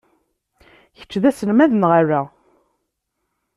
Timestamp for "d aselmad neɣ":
1.21-1.91